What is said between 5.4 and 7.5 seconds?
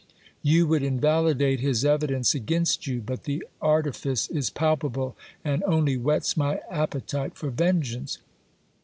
and only whets my appetite